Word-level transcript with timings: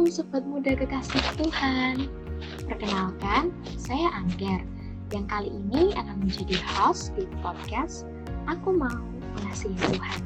Shalom 0.00 0.16
Sobat 0.16 0.44
Muda 0.48 0.72
Kekasih 0.80 1.20
Tuhan. 1.36 2.08
Perkenalkan, 2.64 3.52
saya 3.76 4.08
Angger 4.16 4.64
Yang 5.12 5.28
kali 5.28 5.52
ini 5.52 5.92
akan 5.92 6.24
menjadi 6.24 6.56
host 6.72 7.12
di 7.20 7.28
podcast 7.44 8.08
Aku 8.48 8.80
Mau 8.80 8.96
Mengasihi 9.36 9.76
Tuhan. 9.76 10.24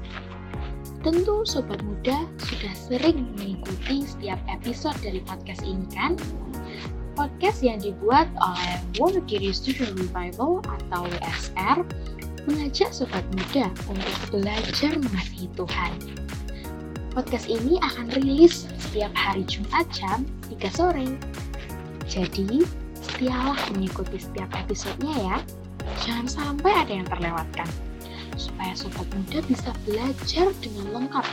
Tentu 1.02 1.42
Sobat 1.42 1.82
Muda 1.82 2.23
sudah 2.38 2.70
sering 2.70 3.34
mengikuti 3.34 4.06
setiap 4.06 4.38
episode 4.46 4.95
dari 5.02 5.18
podcast 5.27 5.66
ini 5.66 5.91
kan? 5.91 6.14
Podcast 7.18 7.59
yang 7.59 7.82
dibuat 7.82 8.30
oleh 8.38 8.79
Wonogiri 9.02 9.50
Student 9.50 9.98
Revival 9.98 10.62
atau 10.70 11.02
WSR 11.18 11.82
mengajak 12.47 12.95
Sobat 12.95 13.27
Muda 13.34 13.75
untuk 13.91 14.38
belajar 14.38 14.95
mengasihi 15.02 15.50
Tuhan 15.59 16.23
Podcast 17.14 17.46
ini 17.46 17.78
akan 17.78 18.10
rilis 18.18 18.66
setiap 18.74 19.14
hari 19.14 19.46
Jumat 19.46 19.86
jam 19.95 20.27
3 20.50 20.66
sore. 20.74 21.06
Jadi, 22.10 22.66
setialah 22.98 23.55
mengikuti 23.70 24.18
setiap 24.18 24.50
episodenya 24.59 25.14
ya. 25.22 25.36
Jangan 26.02 26.27
sampai 26.27 26.74
ada 26.74 26.91
yang 26.91 27.06
terlewatkan. 27.06 27.70
Supaya 28.34 28.74
sobat 28.74 29.06
muda 29.14 29.46
bisa 29.46 29.70
belajar 29.86 30.50
dengan 30.58 30.91
lengkap 30.91 31.27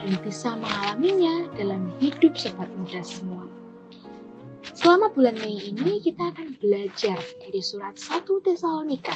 dan 0.00 0.16
bisa 0.24 0.56
mengalaminya 0.56 1.44
dalam 1.60 1.92
hidup 2.00 2.32
sobat 2.32 2.72
muda 2.80 3.04
semua. 3.04 3.44
Selama 4.72 5.12
bulan 5.12 5.36
Mei 5.44 5.60
ini 5.60 6.00
kita 6.00 6.32
akan 6.32 6.56
belajar 6.56 7.20
dari 7.44 7.60
surat 7.60 8.00
1 8.00 8.24
Tesalonika. 8.48 9.12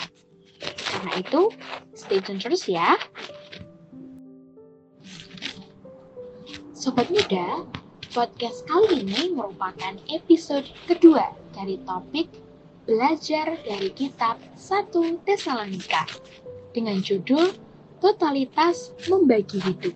Karena 0.61 1.25
itu, 1.25 1.48
stay 1.97 2.20
tune 2.20 2.37
terus 2.37 2.69
ya. 2.69 3.01
Sobat 6.83 7.06
Muda, 7.14 7.62
podcast 8.11 8.66
kali 8.66 9.06
ini 9.06 9.30
merupakan 9.30 9.94
episode 10.11 10.66
kedua 10.91 11.30
dari 11.55 11.78
topik 11.86 12.27
Belajar 12.91 13.55
dari 13.62 13.94
Kitab 13.94 14.34
1 14.58 14.91
Tesalonika 15.22 16.03
dengan 16.75 16.98
judul 16.98 17.55
Totalitas 18.03 18.91
Membagi 19.06 19.62
Hidup. 19.62 19.94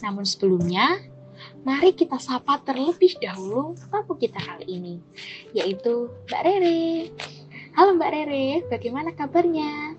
Namun 0.00 0.24
sebelumnya, 0.24 0.96
mari 1.68 1.92
kita 1.92 2.16
sapa 2.16 2.56
terlebih 2.64 3.12
dahulu 3.20 3.76
tamu 3.92 4.16
kita 4.16 4.40
kali 4.40 4.64
ini, 4.64 5.04
yaitu 5.52 6.08
Mbak 6.24 6.40
Rere. 6.40 7.12
Halo 7.76 8.00
Mbak 8.00 8.10
Rere, 8.16 8.64
bagaimana 8.72 9.12
kabarnya? 9.12 9.97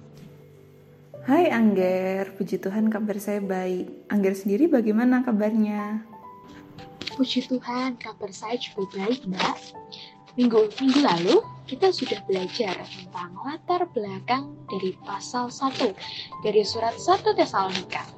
Hai 1.30 1.46
Angger, 1.54 2.34
puji 2.42 2.58
Tuhan 2.58 2.90
kabar 2.90 3.14
saya 3.22 3.38
baik. 3.38 4.10
Angger 4.10 4.34
sendiri 4.34 4.66
bagaimana 4.66 5.22
kabarnya? 5.22 6.02
Puji 7.14 7.46
Tuhan, 7.46 8.02
kabar 8.02 8.34
saya 8.34 8.58
juga 8.58 8.90
baik, 8.98 9.30
Mbak. 9.30 9.58
Minggu, 10.42 10.74
minggu 10.82 11.06
lalu, 11.06 11.38
kita 11.70 11.94
sudah 11.94 12.18
belajar 12.26 12.82
tentang 12.82 13.38
latar 13.46 13.86
belakang 13.94 14.58
dari 14.74 14.98
pasal 15.06 15.54
1 15.54 15.94
dari 16.42 16.66
surat 16.66 16.98
1 16.98 17.22
Tesalonika. 17.38 18.10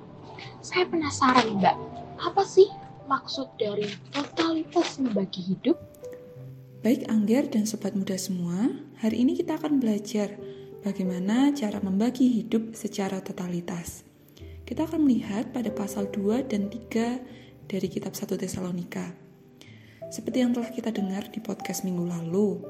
Saya 0.64 0.88
penasaran, 0.88 1.59
Mbak, 1.59 1.78
apa 2.16 2.48
sih 2.48 2.72
maksud 3.12 3.52
dari 3.59 3.92
totalitas 4.16 5.03
membagi 5.03 5.52
hidup? 5.52 5.75
Baik 6.80 7.12
Angger 7.12 7.44
dan 7.52 7.68
sobat 7.68 7.92
muda 7.92 8.16
semua, 8.16 8.72
hari 9.03 9.28
ini 9.28 9.36
kita 9.36 9.59
akan 9.59 9.84
belajar 9.84 10.40
Bagaimana 10.82 11.54
cara 11.54 11.78
membagi 11.78 12.42
hidup 12.42 12.74
secara 12.74 13.22
totalitas? 13.22 14.02
Kita 14.66 14.90
akan 14.90 15.06
melihat 15.06 15.54
pada 15.54 15.70
pasal 15.70 16.10
2 16.10 16.42
dan 16.50 16.74
3 16.74 17.70
dari 17.70 17.86
kitab 17.86 18.18
1 18.18 18.34
Tesalonika. 18.34 19.14
Seperti 20.09 20.42
yang 20.42 20.58
telah 20.58 20.74
kita 20.74 20.90
dengar 20.90 21.30
di 21.30 21.38
podcast 21.38 21.86
minggu 21.86 22.02
lalu, 22.02 22.66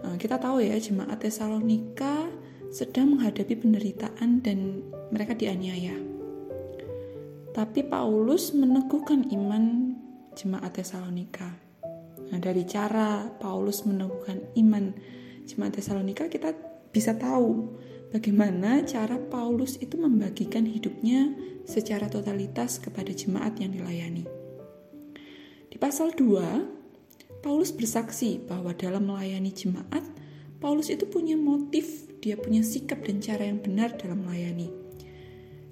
eh, 0.00 0.16
kita 0.16 0.40
tahu 0.40 0.64
ya 0.64 0.80
jemaat 0.80 1.20
Tesalonika 1.20 2.24
sedang 2.72 3.20
menghadapi 3.20 3.52
penderitaan 3.60 4.40
dan 4.40 4.80
mereka 5.12 5.36
dianiaya. 5.36 6.00
Tapi 7.52 7.84
Paulus 7.84 8.56
meneguhkan 8.56 9.28
iman 9.28 9.92
jemaat 10.32 10.72
Tesalonika. 10.72 11.52
Nah, 12.32 12.40
dari 12.40 12.64
cara 12.64 13.28
Paulus 13.28 13.84
meneguhkan 13.84 14.40
iman 14.56 14.96
jemaat 15.44 15.76
Tesalonika, 15.76 16.32
kita 16.32 16.71
bisa 16.92 17.16
tahu 17.16 17.72
bagaimana 18.12 18.84
cara 18.84 19.16
Paulus 19.16 19.80
itu 19.80 19.96
membagikan 19.96 20.68
hidupnya 20.68 21.32
secara 21.64 22.06
totalitas 22.12 22.76
kepada 22.76 23.10
jemaat 23.10 23.56
yang 23.56 23.72
dilayani. 23.72 24.28
Di 25.72 25.80
pasal 25.80 26.12
2, 26.12 27.40
Paulus 27.40 27.72
bersaksi 27.72 28.38
bahwa 28.38 28.76
dalam 28.76 29.08
melayani 29.08 29.50
jemaat, 29.50 30.04
Paulus 30.60 30.92
itu 30.92 31.08
punya 31.08 31.34
motif, 31.34 32.06
dia 32.22 32.38
punya 32.38 32.62
sikap 32.62 33.02
dan 33.02 33.18
cara 33.18 33.48
yang 33.48 33.58
benar 33.58 33.96
dalam 33.98 34.22
melayani. 34.22 34.70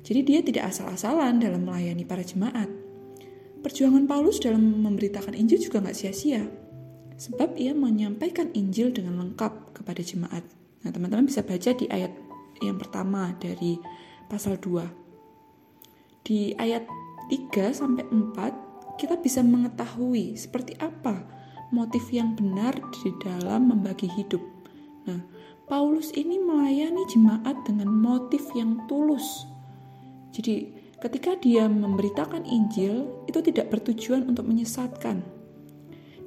Jadi 0.00 0.20
dia 0.24 0.40
tidak 0.42 0.72
asal-asalan 0.72 1.38
dalam 1.38 1.62
melayani 1.62 2.02
para 2.02 2.24
jemaat. 2.24 2.66
Perjuangan 3.60 4.08
Paulus 4.08 4.40
dalam 4.40 4.82
memberitakan 4.82 5.36
Injil 5.36 5.60
juga 5.60 5.84
nggak 5.84 5.94
sia-sia, 5.94 6.48
sebab 7.20 7.54
ia 7.60 7.76
menyampaikan 7.76 8.48
Injil 8.56 8.90
dengan 8.96 9.20
lengkap 9.20 9.76
kepada 9.76 10.00
jemaat. 10.00 10.59
Nah, 10.80 10.88
teman-teman 10.88 11.28
bisa 11.28 11.44
baca 11.44 11.70
di 11.76 11.84
ayat 11.92 12.12
yang 12.64 12.80
pertama 12.80 13.36
dari 13.36 13.76
pasal 14.32 14.56
2. 14.56 16.24
Di 16.24 16.56
ayat 16.56 16.88
3 17.28 17.72
sampai 17.76 18.04
4 18.08 18.96
kita 18.96 19.16
bisa 19.20 19.40
mengetahui 19.44 20.36
seperti 20.36 20.76
apa 20.80 21.24
motif 21.72 22.08
yang 22.12 22.32
benar 22.36 22.76
di 23.00 23.12
dalam 23.20 23.72
membagi 23.72 24.08
hidup. 24.08 24.40
Nah, 25.04 25.20
Paulus 25.68 26.12
ini 26.16 26.40
melayani 26.40 27.04
jemaat 27.12 27.60
dengan 27.64 27.88
motif 27.92 28.42
yang 28.56 28.84
tulus. 28.88 29.46
Jadi, 30.34 30.74
ketika 30.98 31.36
dia 31.38 31.68
memberitakan 31.68 32.42
Injil, 32.42 33.24
itu 33.30 33.38
tidak 33.44 33.70
bertujuan 33.70 34.26
untuk 34.26 34.48
menyesatkan. 34.48 35.22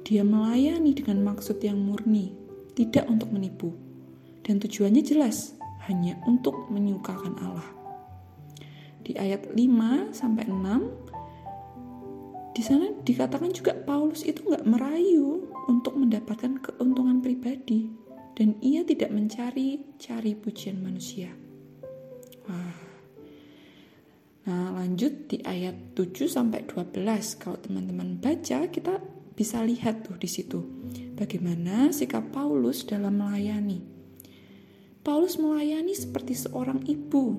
Dia 0.04 0.24
melayani 0.24 0.96
dengan 0.96 1.20
maksud 1.26 1.60
yang 1.60 1.76
murni, 1.76 2.32
tidak 2.72 3.04
untuk 3.08 3.32
menipu 3.32 3.83
dan 4.44 4.60
tujuannya 4.60 5.00
jelas, 5.00 5.56
hanya 5.88 6.20
untuk 6.28 6.68
menyukakan 6.68 7.32
Allah. 7.40 7.68
Di 9.04 9.16
ayat 9.16 9.52
5 9.52 10.12
sampai 10.12 10.44
6 10.48 11.04
di 12.54 12.62
sana 12.62 12.86
dikatakan 13.02 13.50
juga 13.50 13.74
Paulus 13.74 14.22
itu 14.22 14.46
nggak 14.46 14.62
merayu 14.62 15.50
untuk 15.66 15.98
mendapatkan 15.98 16.62
keuntungan 16.62 17.18
pribadi 17.18 17.90
dan 18.38 18.54
ia 18.62 18.86
tidak 18.86 19.10
mencari 19.10 19.82
cari 19.98 20.38
pujian 20.38 20.78
manusia. 20.78 21.34
Wah. 22.46 22.78
Nah, 24.44 24.76
lanjut 24.76 25.26
di 25.26 25.40
ayat 25.40 25.96
7 25.96 26.28
sampai 26.28 26.68
12 26.68 27.40
kalau 27.40 27.58
teman-teman 27.58 28.20
baca 28.20 28.68
kita 28.68 29.00
bisa 29.34 29.64
lihat 29.64 30.06
tuh 30.06 30.14
di 30.20 30.28
situ 30.30 30.60
bagaimana 31.16 31.90
sikap 31.90 32.30
Paulus 32.30 32.86
dalam 32.86 33.18
melayani. 33.18 33.93
Paulus 35.04 35.36
melayani 35.36 35.92
seperti 35.92 36.32
seorang 36.32 36.80
ibu 36.88 37.36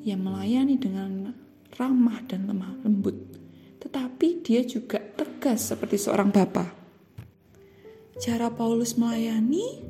yang 0.00 0.24
melayani 0.24 0.80
dengan 0.80 1.28
ramah 1.76 2.24
dan 2.24 2.48
lemah 2.48 2.72
lembut, 2.80 3.20
tetapi 3.84 4.40
dia 4.40 4.64
juga 4.64 4.96
tegas 4.96 5.68
seperti 5.68 6.00
seorang 6.00 6.32
bapa. 6.32 6.72
Cara 8.16 8.48
Paulus 8.48 8.96
melayani, 8.96 9.84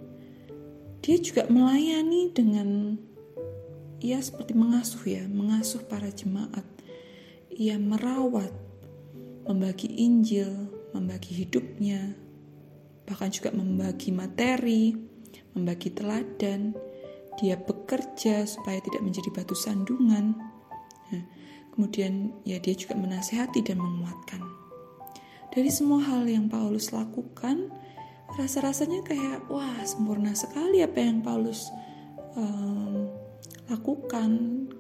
dia 0.98 1.14
juga 1.22 1.46
melayani 1.46 2.34
dengan 2.34 2.98
ia 4.02 4.18
seperti 4.18 4.58
mengasuh 4.58 5.06
ya, 5.06 5.22
mengasuh 5.30 5.86
para 5.86 6.10
jemaat. 6.10 6.66
Ia 7.54 7.78
merawat, 7.78 8.50
membagi 9.46 9.86
Injil, 9.94 10.50
membagi 10.90 11.38
hidupnya, 11.38 12.18
bahkan 13.06 13.30
juga 13.30 13.54
membagi 13.54 14.10
materi, 14.10 15.09
membagi 15.54 15.90
teladan, 15.90 16.74
dia 17.40 17.56
bekerja 17.56 18.44
supaya 18.44 18.78
tidak 18.84 19.00
menjadi 19.00 19.30
batu 19.32 19.56
sandungan. 19.56 20.36
Nah, 21.10 21.24
kemudian 21.72 22.34
ya 22.44 22.60
dia 22.60 22.74
juga 22.76 22.98
menasehati 22.98 23.64
dan 23.64 23.80
menguatkan. 23.80 24.42
Dari 25.50 25.70
semua 25.72 25.98
hal 26.06 26.30
yang 26.30 26.46
Paulus 26.46 26.94
lakukan, 26.94 27.74
rasa-rasanya 28.38 29.02
kayak 29.02 29.50
wah 29.50 29.82
sempurna 29.82 30.30
sekali 30.36 30.78
apa 30.84 30.98
yang 31.02 31.24
Paulus 31.26 31.66
um, 32.38 33.10
lakukan, 33.66 34.30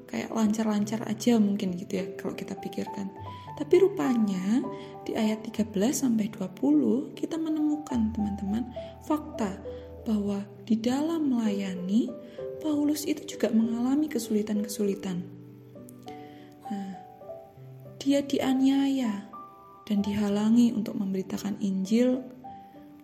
kayak 0.06 0.30
lancar-lancar 0.30 1.02
aja 1.10 1.38
mungkin 1.42 1.74
gitu 1.74 1.98
ya 1.98 2.06
kalau 2.14 2.38
kita 2.38 2.54
pikirkan. 2.54 3.10
Tapi 3.58 3.74
rupanya 3.82 4.62
di 5.02 5.18
ayat 5.18 5.42
13 5.42 5.74
sampai 5.90 6.30
20 6.30 7.18
kita 7.18 7.34
menemukan 7.36 8.14
teman-teman 8.14 8.64
fakta 9.04 9.58
bahwa 10.10 10.42
di 10.66 10.74
dalam 10.74 11.30
melayani, 11.30 12.10
Paulus 12.58 13.06
itu 13.06 13.38
juga 13.38 13.46
mengalami 13.54 14.10
kesulitan-kesulitan. 14.10 15.22
Nah, 16.66 16.90
dia 18.02 18.18
dianiaya 18.26 19.30
dan 19.86 20.02
dihalangi 20.02 20.74
untuk 20.74 20.98
memberitakan 20.98 21.62
Injil 21.62 22.26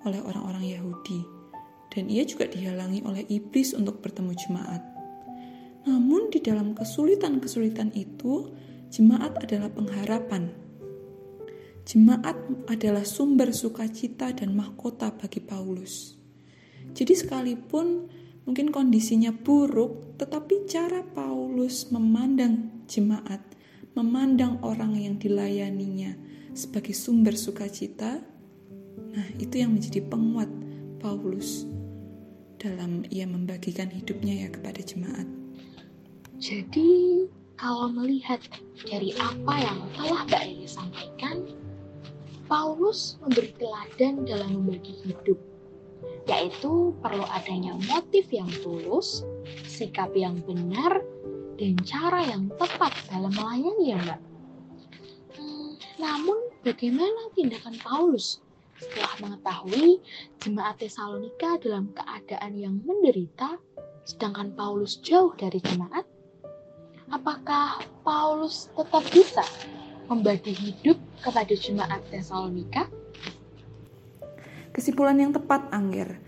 oleh 0.02 0.18
orang-orang 0.18 0.66
Yahudi. 0.66 1.22
Dan 1.94 2.10
ia 2.10 2.26
juga 2.26 2.50
dihalangi 2.50 3.06
oleh 3.06 3.22
iblis 3.30 3.70
untuk 3.70 4.02
bertemu 4.02 4.34
jemaat. 4.34 4.82
Namun 5.86 6.34
di 6.34 6.42
dalam 6.42 6.74
kesulitan-kesulitan 6.74 7.94
itu, 7.94 8.50
jemaat 8.90 9.38
adalah 9.38 9.70
pengharapan. 9.70 10.50
Jemaat 11.86 12.34
adalah 12.66 13.06
sumber 13.06 13.54
sukacita 13.54 14.34
dan 14.34 14.58
mahkota 14.58 15.14
bagi 15.14 15.38
Paulus. 15.38 16.25
Jadi 16.92 17.12
sekalipun 17.16 18.06
mungkin 18.46 18.70
kondisinya 18.70 19.34
buruk, 19.34 20.18
tetapi 20.20 20.70
cara 20.70 21.02
Paulus 21.02 21.90
memandang 21.90 22.84
jemaat, 22.86 23.42
memandang 23.98 24.62
orang 24.62 24.94
yang 24.94 25.18
dilayaninya 25.18 26.14
sebagai 26.54 26.94
sumber 26.94 27.34
sukacita, 27.34 28.22
nah 29.12 29.28
itu 29.42 29.60
yang 29.60 29.74
menjadi 29.74 30.00
penguat 30.06 30.48
Paulus 31.02 31.66
dalam 32.56 33.04
ia 33.12 33.28
membagikan 33.28 33.90
hidupnya 33.92 34.46
ya 34.46 34.48
kepada 34.48 34.80
jemaat. 34.80 35.28
Jadi 36.40 37.24
kalau 37.56 37.88
melihat 37.88 38.40
dari 38.84 39.16
apa 39.16 39.54
yang 39.60 39.78
telah 39.96 40.22
Mbak 40.28 40.42
Riri 40.44 40.68
sampaikan, 40.68 41.36
Paulus 42.46 43.16
memberi 43.24 43.50
teladan 43.56 44.28
dalam 44.28 44.60
membagi 44.60 44.92
hidup, 45.02 45.40
yaitu 46.26 46.90
perlu 47.00 47.22
adanya 47.30 47.78
motif 47.86 48.26
yang 48.34 48.50
tulus, 48.62 49.22
sikap 49.66 50.10
yang 50.18 50.42
benar, 50.42 51.00
dan 51.56 51.78
cara 51.86 52.26
yang 52.26 52.50
tepat 52.58 52.92
dalam 53.08 53.32
melayani 53.32 53.94
ya 53.94 53.98
Mbak. 54.02 54.20
Hmm, 55.38 55.70
namun 56.02 56.38
bagaimana 56.66 57.30
tindakan 57.32 57.78
Paulus 57.80 58.42
setelah 58.76 59.14
mengetahui 59.24 60.02
jemaat 60.44 60.76
Tesalonika 60.76 61.56
dalam 61.62 61.94
keadaan 61.96 62.52
yang 62.60 62.76
menderita, 62.84 63.56
sedangkan 64.04 64.52
Paulus 64.52 65.00
jauh 65.00 65.32
dari 65.38 65.62
jemaat, 65.64 66.04
apakah 67.08 67.80
Paulus 68.04 68.68
tetap 68.76 69.04
bisa 69.14 69.46
membagi 70.10 70.52
hidup 70.52 70.98
kepada 71.24 71.54
jemaat 71.56 72.02
Tesalonika? 72.12 72.90
Kesimpulan 74.76 75.16
yang 75.16 75.32
tepat, 75.32 75.72
Angger. 75.72 76.20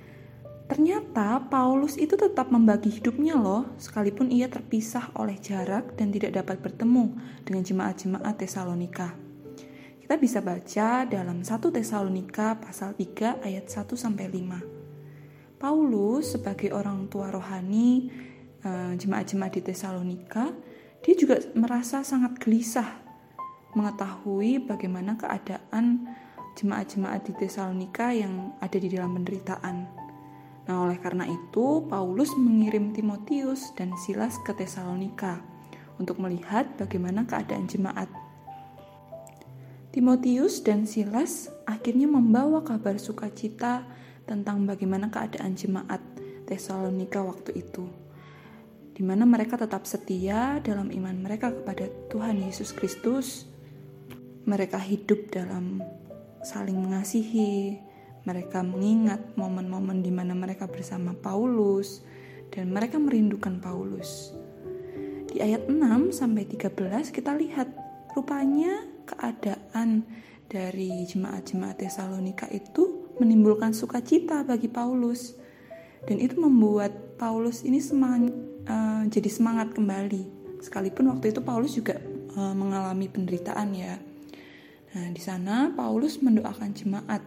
Ternyata 0.73 1.53
Paulus 1.53 2.01
itu 2.01 2.17
tetap 2.17 2.49
membagi 2.49 2.89
hidupnya 2.89 3.37
loh, 3.37 3.77
sekalipun 3.77 4.33
ia 4.33 4.49
terpisah 4.49 5.13
oleh 5.21 5.37
jarak 5.37 5.93
dan 6.01 6.09
tidak 6.09 6.33
dapat 6.33 6.65
bertemu 6.65 7.13
dengan 7.45 7.61
jemaat-jemaat 7.61 8.41
Tesalonika. 8.41 9.13
Kita 10.01 10.17
bisa 10.17 10.41
baca 10.41 11.05
dalam 11.05 11.45
1 11.45 11.77
Tesalonika 11.77 12.57
pasal 12.57 12.97
3 12.97 13.45
ayat 13.45 13.69
1 13.69 13.85
sampai 13.93 14.33
5. 14.33 15.61
Paulus 15.61 16.33
sebagai 16.33 16.73
orang 16.73 17.05
tua 17.13 17.29
rohani 17.29 18.09
eh, 18.65 18.93
jemaat-jemaat 18.97 19.61
di 19.61 19.63
Tesalonika, 19.65 20.57
dia 21.05 21.15
juga 21.21 21.37
merasa 21.53 22.01
sangat 22.01 22.41
gelisah 22.41 22.97
mengetahui 23.77 24.65
bagaimana 24.65 25.21
keadaan 25.21 26.09
jemaat-jemaat 26.59 27.31
di 27.31 27.33
Tesalonika 27.39 28.11
yang 28.11 28.59
ada 28.59 28.75
di 28.75 28.91
dalam 28.91 29.15
penderitaan. 29.15 29.77
Nah, 30.67 30.85
oleh 30.85 30.99
karena 30.99 31.25
itu, 31.25 31.87
Paulus 31.87 32.35
mengirim 32.35 32.91
Timotius 32.91 33.71
dan 33.79 33.95
Silas 33.95 34.35
ke 34.43 34.53
Tesalonika 34.59 35.39
untuk 36.03 36.19
melihat 36.19 36.67
bagaimana 36.77 37.25
keadaan 37.25 37.71
jemaat 37.71 38.11
Timotius 39.89 40.61
dan 40.61 40.85
Silas 40.85 41.51
akhirnya 41.65 42.05
membawa 42.07 42.61
kabar 42.61 43.01
sukacita 43.01 43.89
tentang 44.29 44.63
bagaimana 44.63 45.09
keadaan 45.09 45.57
jemaat 45.57 45.99
Tesalonika 46.45 47.19
waktu 47.25 47.57
itu, 47.59 47.89
di 48.95 49.03
mana 49.03 49.27
mereka 49.27 49.59
tetap 49.59 49.89
setia 49.91 50.63
dalam 50.63 50.93
iman 50.93 51.17
mereka 51.19 51.51
kepada 51.51 51.91
Tuhan 52.13 52.39
Yesus 52.47 52.71
Kristus. 52.77 53.51
Mereka 54.47 54.79
hidup 54.81 55.35
dalam 55.35 55.83
saling 56.43 56.79
mengasihi, 56.79 57.81
mereka 58.29 58.61
mengingat 58.61 59.37
momen-momen 59.41 60.05
di 60.05 60.13
mana 60.13 60.37
mereka 60.37 60.69
bersama 60.69 61.17
Paulus 61.17 62.05
dan 62.53 62.69
mereka 62.73 63.01
merindukan 63.01 63.57
Paulus. 63.61 64.37
Di 65.29 65.45
ayat 65.45 65.69
6 65.69 66.13
sampai 66.13 66.49
13 66.49 67.13
kita 67.13 67.37
lihat 67.37 67.69
rupanya 68.17 68.85
keadaan 69.09 70.05
dari 70.49 71.05
jemaat-jemaat 71.05 71.77
Tesalonika 71.77 72.49
itu 72.49 73.13
menimbulkan 73.21 73.77
sukacita 73.77 74.45
bagi 74.45 74.69
Paulus. 74.69 75.37
Dan 76.09 76.23
itu 76.23 76.41
membuat 76.41 77.21
Paulus 77.21 77.67
ini 77.67 77.83
semangat, 77.83 78.33
uh, 78.71 79.05
jadi 79.11 79.29
semangat 79.29 79.77
kembali. 79.77 80.25
Sekalipun 80.65 81.13
waktu 81.13 81.37
itu 81.37 81.41
Paulus 81.45 81.77
juga 81.77 82.01
uh, 82.39 82.55
mengalami 82.57 83.11
penderitaan 83.13 83.69
ya 83.77 84.01
nah 84.95 85.07
di 85.13 85.21
sana 85.21 85.73
Paulus 85.75 86.21
mendoakan 86.21 86.71
jemaat 86.73 87.23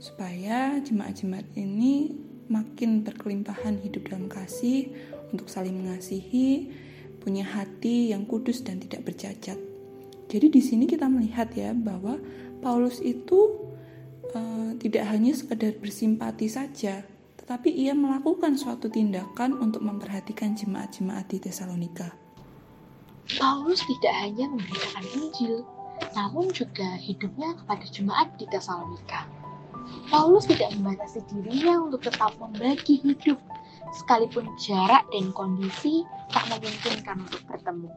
supaya 0.00 0.80
jemaat-jemaat 0.80 1.46
ini 1.56 2.16
makin 2.50 3.04
berkelimpahan 3.06 3.78
hidup 3.84 4.10
dalam 4.10 4.26
kasih 4.26 4.90
untuk 5.30 5.46
saling 5.46 5.76
mengasihi 5.76 6.72
punya 7.20 7.44
hati 7.44 8.10
yang 8.10 8.24
kudus 8.24 8.64
dan 8.64 8.80
tidak 8.80 9.04
bercacat 9.04 9.56
jadi 10.30 10.46
di 10.46 10.62
sini 10.62 10.86
kita 10.86 11.10
melihat 11.10 11.50
ya 11.58 11.74
bahwa 11.74 12.14
Paulus 12.62 13.02
itu 13.02 13.66
uh, 14.30 14.70
tidak 14.78 15.10
hanya 15.10 15.34
sekedar 15.34 15.74
bersimpati 15.82 16.46
saja, 16.46 17.02
tetapi 17.34 17.66
ia 17.66 17.98
melakukan 17.98 18.54
suatu 18.54 18.86
tindakan 18.86 19.58
untuk 19.58 19.82
memperhatikan 19.82 20.54
jemaat-jemaat 20.54 21.26
di 21.26 21.42
Tesalonika. 21.42 22.14
Paulus 23.38 23.82
tidak 23.82 24.14
hanya 24.22 24.46
memberitakan 24.54 25.04
Injil, 25.18 25.66
namun 26.14 26.50
juga 26.50 26.96
hidupnya 26.98 27.54
kepada 27.62 27.84
jemaat 27.90 28.28
di 28.36 28.46
Tesalonika. 28.50 29.26
Paulus 30.10 30.46
tidak 30.46 30.74
membatasi 30.78 31.22
dirinya 31.30 31.86
untuk 31.86 32.06
tetap 32.06 32.34
membagi 32.38 33.02
hidup, 33.02 33.38
sekalipun 33.94 34.46
jarak 34.58 35.02
dan 35.10 35.34
kondisi 35.34 36.06
tak 36.30 36.46
memungkinkan 36.50 37.26
untuk 37.26 37.42
bertemu. 37.46 37.90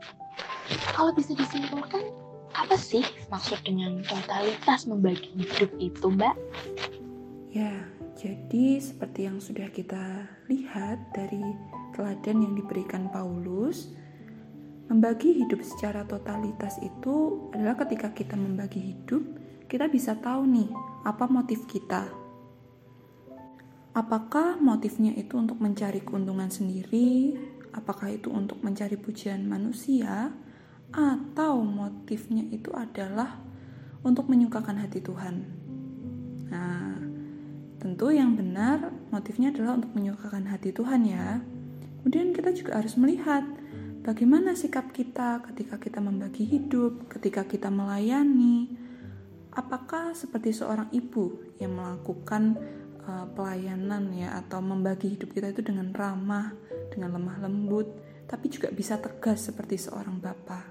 Kalau 0.94 1.12
bisa 1.14 1.38
disimpulkan, 1.38 2.10
apa 2.54 2.78
sih 2.78 3.06
maksud 3.34 3.62
dengan 3.66 4.02
totalitas 4.06 4.86
membagi 4.86 5.30
hidup 5.38 5.70
itu, 5.82 6.06
Mbak? 6.10 6.36
Ya, 7.54 7.74
jadi 8.18 8.82
seperti 8.82 9.30
yang 9.30 9.38
sudah 9.38 9.70
kita 9.70 10.26
lihat 10.50 10.98
dari 11.14 11.42
teladan 11.94 12.42
yang 12.42 12.54
diberikan 12.58 13.10
Paulus, 13.14 13.94
membagi 14.88 15.36
hidup 15.44 15.64
secara 15.64 16.04
totalitas 16.04 16.80
itu 16.84 17.48
adalah 17.56 17.80
ketika 17.86 18.12
kita 18.12 18.36
membagi 18.36 18.80
hidup, 18.82 19.24
kita 19.68 19.88
bisa 19.88 20.20
tahu 20.20 20.44
nih 20.48 20.70
apa 21.08 21.26
motif 21.28 21.64
kita. 21.68 22.08
Apakah 23.94 24.58
motifnya 24.58 25.14
itu 25.14 25.38
untuk 25.38 25.62
mencari 25.62 26.02
keuntungan 26.02 26.50
sendiri? 26.50 27.38
Apakah 27.74 28.10
itu 28.10 28.34
untuk 28.34 28.62
mencari 28.66 28.98
pujian 28.98 29.46
manusia? 29.46 30.34
atau 30.94 31.66
motifnya 31.66 32.46
itu 32.54 32.70
adalah 32.70 33.42
untuk 34.06 34.30
menyukakan 34.30 34.78
hati 34.78 35.02
Tuhan. 35.02 35.42
Nah, 36.54 37.02
tentu 37.82 38.14
yang 38.14 38.38
benar 38.38 38.94
motifnya 39.10 39.50
adalah 39.50 39.82
untuk 39.82 39.98
menyukakan 39.98 40.46
hati 40.54 40.70
Tuhan 40.70 41.02
ya. 41.10 41.42
Kemudian 42.00 42.30
kita 42.38 42.54
juga 42.54 42.78
harus 42.78 42.94
melihat 42.94 43.42
bagaimana 44.04 44.54
sikap 44.54 44.92
kita 44.92 45.42
ketika 45.50 45.80
kita 45.80 46.04
membagi 46.04 46.44
hidup, 46.44 47.08
ketika 47.08 47.48
kita 47.48 47.72
melayani. 47.72 48.70
Apakah 49.54 50.18
seperti 50.18 50.50
seorang 50.50 50.90
ibu 50.92 51.56
yang 51.62 51.78
melakukan 51.78 52.58
uh, 53.06 53.26
pelayanan 53.32 54.10
ya 54.12 54.34
atau 54.44 54.60
membagi 54.60 55.14
hidup 55.14 55.30
kita 55.30 55.54
itu 55.54 55.62
dengan 55.62 55.94
ramah, 55.94 56.52
dengan 56.90 57.16
lemah 57.22 57.38
lembut, 57.46 57.88
tapi 58.26 58.50
juga 58.50 58.74
bisa 58.74 58.98
tegas 58.98 59.46
seperti 59.46 59.78
seorang 59.78 60.18
bapak. 60.18 60.66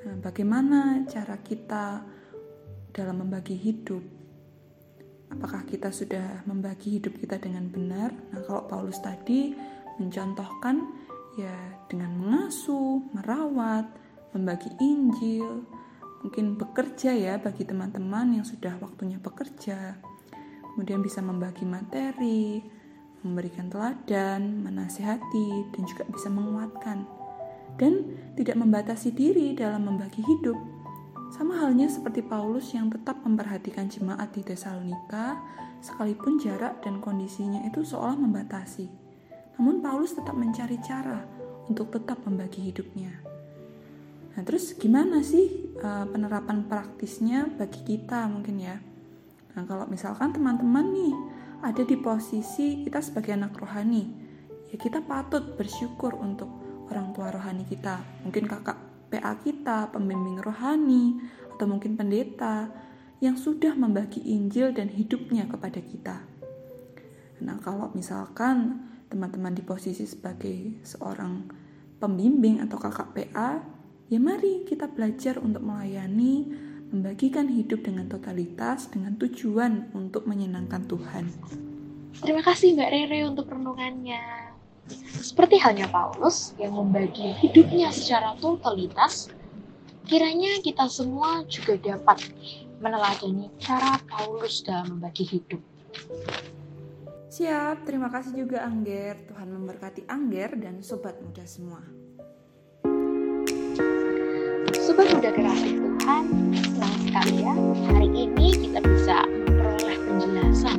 Nah, 0.00 0.16
bagaimana 0.20 1.08
cara 1.08 1.40
kita 1.40 2.04
dalam 2.92 3.16
membagi 3.24 3.56
hidup? 3.56 4.04
Apakah 5.32 5.64
kita 5.64 5.88
sudah 5.88 6.44
membagi 6.44 7.00
hidup 7.00 7.16
kita 7.16 7.40
dengan 7.40 7.64
benar? 7.70 8.12
Nah, 8.12 8.44
kalau 8.44 8.68
Paulus 8.68 9.00
tadi 9.00 9.56
mencontohkan 9.96 11.08
ya 11.38 11.54
dengan 11.86 12.16
mengasuh, 12.18 13.02
merawat, 13.14 13.86
membagi 14.34 14.70
Injil, 14.78 15.66
mungkin 16.22 16.58
bekerja 16.58 17.14
ya 17.14 17.34
bagi 17.38 17.66
teman-teman 17.66 18.40
yang 18.40 18.46
sudah 18.46 18.78
waktunya 18.82 19.18
bekerja. 19.18 19.98
Kemudian 20.74 21.02
bisa 21.02 21.20
membagi 21.20 21.66
materi, 21.66 22.62
memberikan 23.26 23.68
teladan, 23.68 24.64
menasihati, 24.64 25.74
dan 25.74 25.82
juga 25.84 26.08
bisa 26.08 26.32
menguatkan 26.32 27.04
dan 27.76 28.04
tidak 28.36 28.56
membatasi 28.60 29.12
diri 29.12 29.56
dalam 29.56 29.88
membagi 29.88 30.20
hidup. 30.24 30.56
Sama 31.30 31.62
halnya 31.62 31.86
seperti 31.86 32.26
Paulus 32.26 32.74
yang 32.74 32.90
tetap 32.90 33.22
memperhatikan 33.22 33.86
jemaat 33.86 34.34
di 34.34 34.42
Tesalonika, 34.42 35.38
sekalipun 35.80 36.36
jarak 36.42 36.82
dan 36.82 36.98
kondisinya 36.98 37.62
itu 37.64 37.86
seolah 37.86 38.18
membatasi. 38.18 39.09
Namun 39.60 39.84
Paulus 39.84 40.16
tetap 40.16 40.32
mencari 40.32 40.80
cara 40.80 41.20
untuk 41.68 41.92
tetap 41.92 42.24
membagi 42.24 42.64
hidupnya. 42.64 43.12
Nah, 44.32 44.40
terus 44.40 44.72
gimana 44.72 45.20
sih 45.20 45.76
uh, 45.84 46.08
penerapan 46.08 46.64
praktisnya 46.64 47.44
bagi 47.44 47.84
kita 47.84 48.24
mungkin 48.24 48.56
ya? 48.56 48.80
Nah, 49.52 49.62
kalau 49.68 49.84
misalkan 49.84 50.32
teman-teman 50.32 50.96
nih 50.96 51.14
ada 51.60 51.84
di 51.84 51.92
posisi 52.00 52.80
kita 52.80 53.04
sebagai 53.04 53.36
anak 53.36 53.52
rohani, 53.60 54.08
ya 54.72 54.80
kita 54.80 55.04
patut 55.04 55.60
bersyukur 55.60 56.16
untuk 56.16 56.48
orang 56.88 57.12
tua 57.12 57.28
rohani 57.28 57.68
kita. 57.68 58.00
Mungkin 58.24 58.48
kakak 58.48 58.80
PA 59.12 59.36
kita, 59.44 59.92
pembimbing 59.92 60.40
rohani, 60.40 61.20
atau 61.52 61.68
mungkin 61.68 62.00
pendeta 62.00 62.72
yang 63.20 63.36
sudah 63.36 63.76
membagi 63.76 64.24
Injil 64.24 64.72
dan 64.72 64.88
hidupnya 64.88 65.44
kepada 65.44 65.84
kita. 65.84 66.24
Nah, 67.44 67.60
kalau 67.60 67.92
misalkan 67.92 68.88
teman-teman 69.10 69.58
di 69.58 69.66
posisi 69.66 70.06
sebagai 70.06 70.80
seorang 70.86 71.50
pembimbing 71.98 72.62
atau 72.62 72.78
kakak 72.78 73.10
PA, 73.12 73.60
ya 74.06 74.18
mari 74.22 74.62
kita 74.64 74.86
belajar 74.86 75.42
untuk 75.42 75.66
melayani, 75.66 76.46
membagikan 76.94 77.50
hidup 77.50 77.82
dengan 77.82 78.06
totalitas 78.06 78.86
dengan 78.90 79.18
tujuan 79.18 79.90
untuk 79.92 80.30
menyenangkan 80.30 80.86
Tuhan. 80.86 81.26
Terima 82.22 82.42
kasih 82.42 82.74
Mbak 82.78 82.90
Rere 82.90 83.20
untuk 83.26 83.46
renungannya. 83.50 84.50
Seperti 85.22 85.58
halnya 85.62 85.86
Paulus 85.86 86.54
yang 86.58 86.74
membagi 86.74 87.34
hidupnya 87.38 87.94
secara 87.94 88.34
totalitas, 88.42 89.30
kiranya 90.10 90.58
kita 90.62 90.90
semua 90.90 91.46
juga 91.46 91.78
dapat 91.78 92.26
meneladani 92.82 93.46
cara 93.62 94.02
Paulus 94.10 94.66
dalam 94.66 94.98
membagi 94.98 95.22
hidup. 95.22 95.62
Siap, 97.30 97.86
terima 97.86 98.10
kasih 98.10 98.42
juga 98.42 98.66
Angger. 98.66 99.14
Tuhan 99.30 99.54
memberkati 99.54 100.02
Angger 100.10 100.50
dan 100.58 100.82
sobat 100.82 101.14
muda 101.22 101.46
semua. 101.46 101.78
Sobat 104.74 105.06
muda 105.14 105.30
kerasih 105.30 105.78
Tuhan, 105.78 106.24
senang 106.58 106.96
sekali 107.06 107.34
ya 107.46 107.54
hari 107.94 108.10
ini 108.26 108.46
kita 108.50 108.82
bisa 108.82 109.22
memperoleh 109.46 109.98
penjelasan 110.10 110.78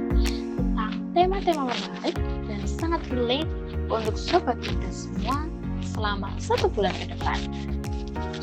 tentang 0.60 0.94
tema-tema 1.16 1.72
menarik 1.72 2.20
dan 2.20 2.62
sangat 2.68 3.00
relate 3.16 3.48
untuk 3.88 4.20
sobat 4.20 4.60
muda 4.60 4.92
semua 4.92 5.48
selama 5.88 6.36
satu 6.36 6.68
bulan 6.68 6.92
ke 7.00 7.16
depan. 7.16 7.40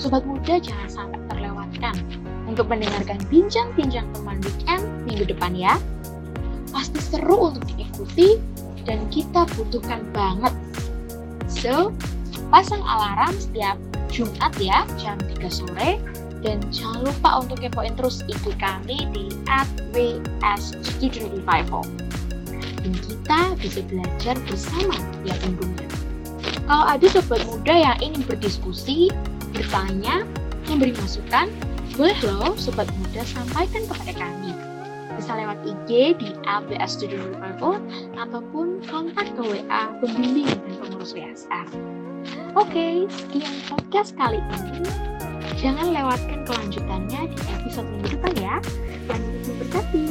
Sobat 0.01 0.25
muda 0.25 0.57
jangan 0.57 0.89
sampai 0.89 1.21
terlewatkan 1.29 1.93
untuk 2.49 2.73
mendengarkan 2.73 3.21
bincang-bincang 3.29 4.09
teman 4.17 4.41
weekend 4.41 4.81
minggu 5.05 5.29
depan 5.29 5.53
ya. 5.53 5.77
Pasti 6.71 7.01
seru 7.01 7.53
untuk 7.53 7.65
diikuti 7.75 8.39
dan 8.85 9.05
kita 9.13 9.45
butuhkan 9.57 10.05
banget. 10.13 10.55
So, 11.49 11.93
pasang 12.49 12.85
alarm 12.85 13.37
setiap 13.37 13.77
Jumat 14.09 14.53
ya, 14.61 14.85
jam 15.01 15.17
3 15.21 15.49
sore. 15.49 16.01
Dan 16.39 16.63
jangan 16.71 17.03
lupa 17.03 17.43
untuk 17.43 17.67
kepoin 17.67 17.99
terus 17.99 18.23
IG 18.31 18.55
kami 18.63 19.11
di 19.11 19.27
WS 19.91 20.79
Student 20.87 21.35
Revival 21.35 21.83
dan 22.89 22.95
kita 23.05 23.39
bisa 23.61 23.81
belajar 23.85 24.35
bersama 24.49 24.97
ya 25.27 25.35
tentunya. 25.43 25.87
Kalau 26.69 26.85
ada 26.85 27.07
sobat 27.09 27.43
muda 27.49 27.75
yang 27.75 27.97
ingin 28.01 28.23
berdiskusi, 28.25 29.13
bertanya, 29.57 30.25
memberi 30.69 30.93
masukan, 30.97 31.49
boleh 31.97 32.19
loh 32.25 32.53
sobat 32.61 32.89
muda 33.01 33.25
sampaikan 33.25 33.85
kepada 33.89 34.13
kami. 34.17 34.53
Bisa 35.19 35.35
lewat 35.35 35.59
IG 35.67 36.15
di 36.23 36.31
LBS 36.47 36.95
Studio 36.95 37.19
Revival 37.35 37.83
ataupun 38.15 38.87
kontak 38.87 39.27
ke 39.35 39.43
WA 39.43 39.91
pembimbing 39.99 40.47
dan 40.47 40.79
pengurus 40.79 41.11
WSR. 41.11 41.67
Oke, 42.55 43.11
sekian 43.11 43.59
podcast 43.67 44.15
kali 44.15 44.39
ini. 44.39 44.87
Jangan 45.59 45.91
lewatkan 45.91 46.47
kelanjutannya 46.47 47.35
di 47.35 47.39
episode 47.51 47.91
minggu 47.91 48.15
depan 48.15 48.33
ya. 48.39 48.57
Dan 49.11 49.21
berkati. 49.59 50.07